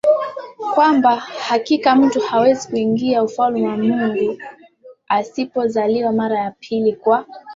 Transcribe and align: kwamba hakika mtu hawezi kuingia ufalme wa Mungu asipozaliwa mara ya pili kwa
kwamba 0.73 1.15
hakika 1.15 1.95
mtu 1.95 2.19
hawezi 2.21 2.69
kuingia 2.69 3.23
ufalme 3.23 3.67
wa 3.67 3.77
Mungu 3.77 4.41
asipozaliwa 5.07 6.11
mara 6.11 6.39
ya 6.39 6.51
pili 6.51 6.95
kwa 6.95 7.25